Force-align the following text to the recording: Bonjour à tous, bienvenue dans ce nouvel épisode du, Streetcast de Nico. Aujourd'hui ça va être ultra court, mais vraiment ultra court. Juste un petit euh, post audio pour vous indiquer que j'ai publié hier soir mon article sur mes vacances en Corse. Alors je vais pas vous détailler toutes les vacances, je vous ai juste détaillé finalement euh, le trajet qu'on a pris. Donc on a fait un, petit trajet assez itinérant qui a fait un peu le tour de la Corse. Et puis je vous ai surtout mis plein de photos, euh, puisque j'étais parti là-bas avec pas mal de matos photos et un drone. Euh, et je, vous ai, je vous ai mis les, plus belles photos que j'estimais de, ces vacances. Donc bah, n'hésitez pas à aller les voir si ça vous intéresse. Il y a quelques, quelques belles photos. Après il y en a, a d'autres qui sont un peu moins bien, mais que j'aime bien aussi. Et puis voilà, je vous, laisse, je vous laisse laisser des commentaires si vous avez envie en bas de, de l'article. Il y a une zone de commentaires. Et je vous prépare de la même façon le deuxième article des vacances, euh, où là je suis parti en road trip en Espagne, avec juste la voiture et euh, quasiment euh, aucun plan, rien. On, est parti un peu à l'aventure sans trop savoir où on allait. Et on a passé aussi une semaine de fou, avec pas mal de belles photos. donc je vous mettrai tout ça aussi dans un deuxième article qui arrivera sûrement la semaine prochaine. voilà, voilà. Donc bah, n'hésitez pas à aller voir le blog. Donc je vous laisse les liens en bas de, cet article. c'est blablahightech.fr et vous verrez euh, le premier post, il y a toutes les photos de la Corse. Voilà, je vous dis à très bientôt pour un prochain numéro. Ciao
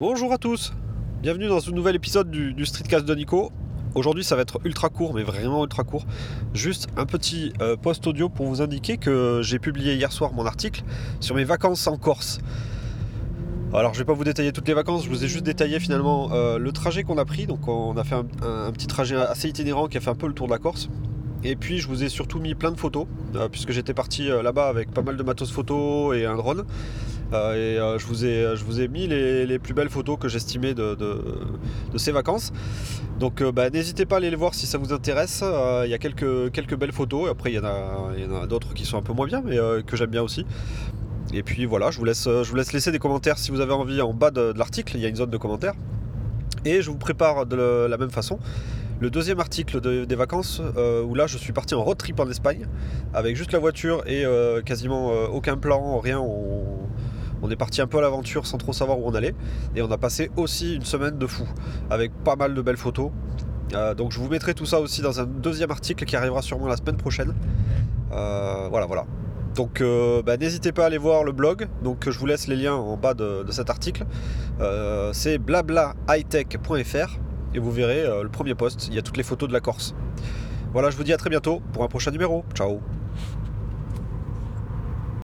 Bonjour 0.00 0.32
à 0.32 0.38
tous, 0.38 0.74
bienvenue 1.22 1.48
dans 1.48 1.58
ce 1.58 1.72
nouvel 1.72 1.96
épisode 1.96 2.30
du, 2.30 2.64
Streetcast 2.64 3.04
de 3.04 3.16
Nico. 3.16 3.50
Aujourd'hui 3.96 4.22
ça 4.22 4.36
va 4.36 4.42
être 4.42 4.60
ultra 4.64 4.90
court, 4.90 5.12
mais 5.12 5.24
vraiment 5.24 5.64
ultra 5.64 5.82
court. 5.82 6.06
Juste 6.54 6.86
un 6.96 7.04
petit 7.04 7.52
euh, 7.60 7.76
post 7.76 8.06
audio 8.06 8.28
pour 8.28 8.46
vous 8.46 8.62
indiquer 8.62 8.96
que 8.96 9.40
j'ai 9.42 9.58
publié 9.58 9.94
hier 9.96 10.12
soir 10.12 10.32
mon 10.32 10.46
article 10.46 10.84
sur 11.18 11.34
mes 11.34 11.42
vacances 11.42 11.84
en 11.88 11.96
Corse. 11.96 12.38
Alors 13.74 13.92
je 13.92 13.98
vais 13.98 14.04
pas 14.04 14.12
vous 14.12 14.22
détailler 14.22 14.52
toutes 14.52 14.68
les 14.68 14.74
vacances, 14.74 15.02
je 15.02 15.08
vous 15.08 15.24
ai 15.24 15.26
juste 15.26 15.44
détaillé 15.44 15.80
finalement 15.80 16.30
euh, 16.30 16.58
le 16.58 16.70
trajet 16.70 17.02
qu'on 17.02 17.18
a 17.18 17.24
pris. 17.24 17.48
Donc 17.48 17.66
on 17.66 17.96
a 17.96 18.04
fait 18.04 18.14
un, 18.14 18.70
petit 18.70 18.86
trajet 18.86 19.16
assez 19.16 19.48
itinérant 19.48 19.88
qui 19.88 19.96
a 19.96 20.00
fait 20.00 20.10
un 20.10 20.14
peu 20.14 20.28
le 20.28 20.32
tour 20.32 20.46
de 20.46 20.52
la 20.52 20.58
Corse. 20.58 20.88
Et 21.42 21.56
puis 21.56 21.78
je 21.78 21.88
vous 21.88 22.04
ai 22.04 22.08
surtout 22.08 22.38
mis 22.38 22.54
plein 22.54 22.70
de 22.70 22.78
photos, 22.78 23.08
euh, 23.34 23.48
puisque 23.48 23.72
j'étais 23.72 23.94
parti 23.94 24.28
là-bas 24.28 24.68
avec 24.68 24.92
pas 24.92 25.02
mal 25.02 25.16
de 25.16 25.24
matos 25.24 25.50
photos 25.50 26.16
et 26.16 26.24
un 26.24 26.36
drone. 26.36 26.64
Euh, 27.32 27.94
et 27.96 27.98
je, 27.98 28.06
vous 28.06 28.24
ai, 28.24 28.56
je 28.56 28.64
vous 28.64 28.80
ai 28.80 28.88
mis 28.88 29.06
les, 29.06 29.58
plus 29.58 29.74
belles 29.74 29.90
photos 29.90 30.18
que 30.18 30.28
j'estimais 30.28 30.74
de, 30.74 30.96
ces 31.96 32.12
vacances. 32.12 32.52
Donc 33.18 33.42
bah, 33.42 33.70
n'hésitez 33.70 34.06
pas 34.06 34.16
à 34.16 34.18
aller 34.18 34.30
les 34.30 34.36
voir 34.36 34.54
si 34.54 34.66
ça 34.66 34.78
vous 34.78 34.92
intéresse. 34.92 35.42
Il 35.84 35.90
y 35.90 35.94
a 35.94 35.98
quelques, 35.98 36.52
quelques 36.52 36.76
belles 36.76 36.92
photos. 36.92 37.28
Après 37.30 37.52
il 37.52 37.56
y 37.56 37.58
en 37.58 37.64
a, 37.64 38.42
a 38.42 38.46
d'autres 38.46 38.74
qui 38.74 38.84
sont 38.84 38.98
un 38.98 39.02
peu 39.02 39.12
moins 39.12 39.26
bien, 39.26 39.42
mais 39.44 39.56
que 39.86 39.96
j'aime 39.96 40.10
bien 40.10 40.22
aussi. 40.22 40.46
Et 41.34 41.42
puis 41.42 41.66
voilà, 41.66 41.90
je 41.90 41.98
vous, 41.98 42.04
laisse, 42.04 42.24
je 42.24 42.48
vous 42.48 42.56
laisse 42.56 42.72
laisser 42.72 42.90
des 42.90 42.98
commentaires 42.98 43.38
si 43.38 43.50
vous 43.50 43.60
avez 43.60 43.72
envie 43.72 44.00
en 44.00 44.14
bas 44.14 44.30
de, 44.30 44.52
de 44.52 44.58
l'article. 44.58 44.96
Il 44.96 45.02
y 45.02 45.06
a 45.06 45.08
une 45.08 45.16
zone 45.16 45.30
de 45.30 45.36
commentaires. 45.36 45.74
Et 46.64 46.82
je 46.82 46.90
vous 46.90 46.96
prépare 46.96 47.46
de 47.46 47.86
la 47.86 47.96
même 47.98 48.10
façon 48.10 48.38
le 49.00 49.10
deuxième 49.10 49.38
article 49.38 50.06
des 50.06 50.16
vacances, 50.16 50.60
euh, 50.76 51.02
où 51.02 51.14
là 51.14 51.26
je 51.26 51.38
suis 51.38 51.52
parti 51.52 51.74
en 51.74 51.82
road 51.82 51.96
trip 51.96 52.18
en 52.18 52.28
Espagne, 52.28 52.66
avec 53.14 53.36
juste 53.36 53.52
la 53.52 53.58
voiture 53.58 54.02
et 54.06 54.24
euh, 54.24 54.60
quasiment 54.60 55.12
euh, 55.12 55.26
aucun 55.28 55.56
plan, 55.56 55.98
rien. 55.98 56.18
On, 56.18 56.77
est 57.50 57.56
parti 57.56 57.80
un 57.80 57.86
peu 57.86 57.98
à 57.98 58.00
l'aventure 58.00 58.46
sans 58.46 58.58
trop 58.58 58.72
savoir 58.72 58.98
où 58.98 59.06
on 59.06 59.14
allait. 59.14 59.34
Et 59.76 59.82
on 59.82 59.90
a 59.90 59.98
passé 59.98 60.30
aussi 60.36 60.76
une 60.76 60.84
semaine 60.84 61.18
de 61.18 61.26
fou, 61.26 61.46
avec 61.90 62.12
pas 62.24 62.36
mal 62.36 62.54
de 62.54 62.62
belles 62.62 62.76
photos. 62.76 63.10
donc 63.96 64.12
je 64.12 64.18
vous 64.18 64.28
mettrai 64.28 64.54
tout 64.54 64.66
ça 64.66 64.80
aussi 64.80 65.02
dans 65.02 65.20
un 65.20 65.26
deuxième 65.26 65.70
article 65.70 66.04
qui 66.04 66.16
arrivera 66.16 66.42
sûrement 66.42 66.66
la 66.66 66.76
semaine 66.76 66.96
prochaine. 66.96 67.34
voilà, 68.10 68.86
voilà. 68.86 69.04
Donc 69.54 69.82
bah, 70.24 70.36
n'hésitez 70.36 70.72
pas 70.72 70.84
à 70.84 70.86
aller 70.86 70.98
voir 70.98 71.24
le 71.24 71.32
blog. 71.32 71.68
Donc 71.82 72.08
je 72.08 72.18
vous 72.18 72.26
laisse 72.26 72.48
les 72.48 72.56
liens 72.56 72.74
en 72.74 72.96
bas 72.96 73.14
de, 73.14 73.44
cet 73.50 73.70
article. 73.70 74.04
c'est 75.12 75.38
blablahightech.fr 75.38 77.18
et 77.54 77.58
vous 77.58 77.70
verrez 77.70 78.02
euh, 78.04 78.22
le 78.22 78.28
premier 78.28 78.54
post, 78.54 78.88
il 78.88 78.94
y 78.94 78.98
a 78.98 79.02
toutes 79.02 79.16
les 79.16 79.22
photos 79.22 79.48
de 79.48 79.54
la 79.54 79.60
Corse. 79.60 79.94
Voilà, 80.72 80.90
je 80.90 80.96
vous 80.96 81.04
dis 81.04 81.12
à 81.12 81.16
très 81.16 81.30
bientôt 81.30 81.60
pour 81.72 81.82
un 81.82 81.88
prochain 81.88 82.10
numéro. 82.10 82.44
Ciao 82.54 82.80